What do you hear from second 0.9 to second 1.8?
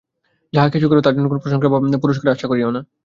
তার জন্য কোন প্রশংসা বা